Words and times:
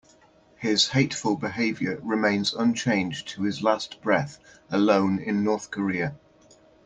His 0.57 0.87
hateful 0.87 1.35
behavior 1.37 1.99
remains 2.01 2.55
unchanged 2.55 3.27
to 3.35 3.43
his 3.43 3.61
last 3.61 4.01
breath, 4.01 4.39
alone 4.71 5.19
in 5.19 5.43
North 5.43 5.69
Korea. 5.69 6.15